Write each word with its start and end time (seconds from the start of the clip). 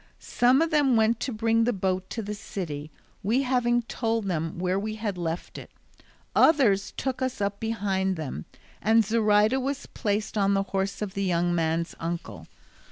Some 0.19 0.63
of 0.63 0.71
them 0.71 0.95
went 0.95 1.19
to 1.19 1.31
bring 1.31 1.63
the 1.63 1.71
boat 1.71 2.09
to 2.09 2.23
the 2.23 2.33
city, 2.33 2.89
we 3.21 3.43
having 3.43 3.83
told 3.83 4.25
them 4.25 4.57
where 4.57 4.79
we 4.79 4.95
had 4.95 5.15
left 5.15 5.59
it; 5.59 5.69
others 6.35 6.91
took 6.97 7.21
us 7.21 7.39
up 7.39 7.59
behind 7.59 8.15
them, 8.15 8.45
and 8.81 9.05
Zoraida 9.05 9.59
was 9.59 9.85
placed 9.85 10.39
on 10.39 10.55
the 10.55 10.63
horse 10.63 11.03
of 11.03 11.13
the 11.13 11.23
young 11.25 11.53
man's 11.53 11.93
uncle. 11.99 12.47